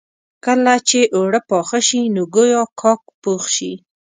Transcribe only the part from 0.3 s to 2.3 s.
کله چې اوړه پاخه شي نو